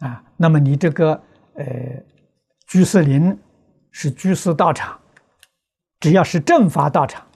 [0.00, 1.22] 啊，那么你这个
[1.52, 2.02] 呃，
[2.66, 3.38] 居士林
[3.90, 4.98] 是居士道场，
[5.98, 7.26] 只要是正法道场，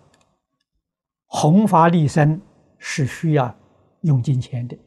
[1.27, 2.41] 弘法利生
[2.79, 3.55] 是需要
[4.01, 4.79] 用金钱的。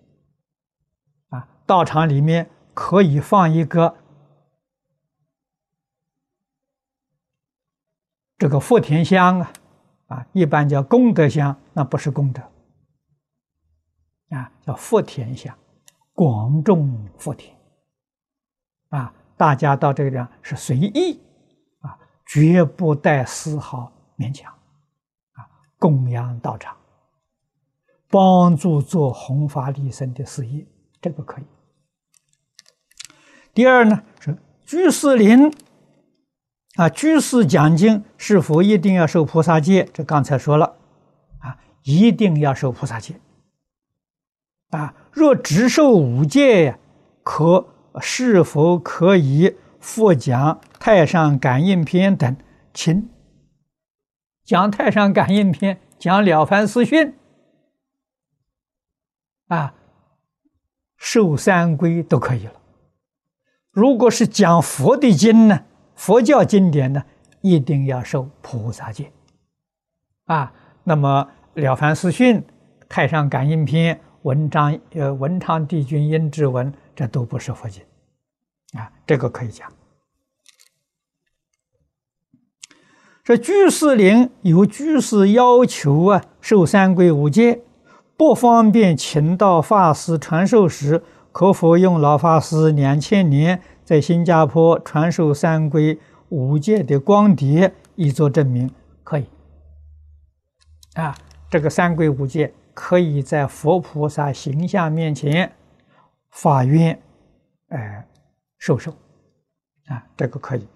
[1.29, 3.95] 啊，道场里面可以放一个
[8.39, 9.53] 这个福田香啊，
[10.07, 12.41] 啊，一般叫功德香，那不是功德，
[14.35, 15.55] 啊，叫福田香，
[16.13, 17.55] 广种福田。
[18.89, 21.19] 啊，大家到这个地方是随意，
[21.79, 24.51] 啊，绝不带丝毫勉强，
[25.33, 25.43] 啊，
[25.77, 26.75] 供养道场，
[28.09, 30.65] 帮助做弘法利生的事业，
[31.01, 31.43] 这个可以。
[33.53, 35.51] 第二呢是居士林，
[36.75, 39.89] 啊，居士讲经是否一定要受菩萨戒？
[39.93, 40.77] 这刚才说了，
[41.39, 43.19] 啊，一定要受菩萨戒。
[44.69, 46.77] 啊，若只受五戒，
[47.23, 47.65] 可
[47.99, 52.35] 是否可以复讲《太上感应篇》等？
[52.73, 53.09] 请
[54.43, 57.07] 讲《太上感应篇》，讲《了凡四训》，
[59.47, 59.73] 啊，
[60.97, 62.53] 受三规都可以了。
[63.71, 67.03] 如果是讲佛的经呢，佛教经典呢，
[67.41, 69.11] 一定要受菩萨戒。
[70.25, 71.29] 啊，那么
[71.61, 72.37] 《了凡四训》
[72.87, 73.95] 《太上感应篇》。
[74.27, 77.81] 文章呃，文昌帝君阴之文，这都不是佛经
[78.77, 79.71] 啊，这个可以讲。
[83.23, 87.61] 这居士林有居士要求啊，受三规五戒，
[88.17, 91.01] 不方便请到法师传授时，
[91.31, 95.97] 可否用老法师两千年在新加坡传授三规
[96.27, 98.69] 五戒的光碟以作证明？
[99.05, 99.25] 可以
[100.95, 101.15] 啊，
[101.49, 102.53] 这个三规五戒。
[102.79, 105.51] 可以在佛菩萨形象面前
[106.29, 107.01] 发愿，
[107.69, 108.07] 哎，
[108.59, 108.91] 受受，
[109.87, 110.67] 啊，这个可以。